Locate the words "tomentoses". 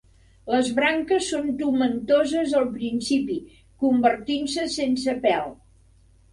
1.59-2.57